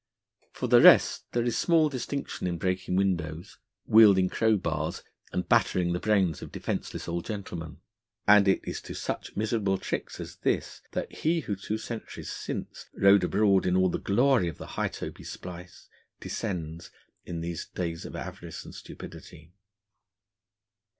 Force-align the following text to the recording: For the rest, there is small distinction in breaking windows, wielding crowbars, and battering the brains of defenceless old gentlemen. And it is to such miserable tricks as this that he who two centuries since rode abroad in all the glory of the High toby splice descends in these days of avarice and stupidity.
For 0.51 0.65
the 0.65 0.81
rest, 0.81 1.25
there 1.31 1.43
is 1.45 1.59
small 1.59 1.87
distinction 1.87 2.47
in 2.47 2.57
breaking 2.57 2.95
windows, 2.95 3.59
wielding 3.85 4.29
crowbars, 4.29 5.03
and 5.31 5.47
battering 5.47 5.93
the 5.93 5.99
brains 5.99 6.41
of 6.41 6.51
defenceless 6.51 7.07
old 7.07 7.23
gentlemen. 7.25 7.81
And 8.27 8.47
it 8.47 8.61
is 8.67 8.81
to 8.81 8.95
such 8.95 9.35
miserable 9.37 9.77
tricks 9.77 10.19
as 10.19 10.37
this 10.37 10.81
that 10.93 11.11
he 11.13 11.41
who 11.41 11.55
two 11.55 11.77
centuries 11.77 12.31
since 12.31 12.87
rode 12.95 13.23
abroad 13.23 13.67
in 13.67 13.77
all 13.77 13.89
the 13.89 13.99
glory 13.99 14.47
of 14.47 14.57
the 14.57 14.69
High 14.73 14.87
toby 14.87 15.23
splice 15.23 15.87
descends 16.19 16.89
in 17.23 17.41
these 17.41 17.67
days 17.67 18.03
of 18.03 18.15
avarice 18.15 18.65
and 18.65 18.73
stupidity. 18.73 19.53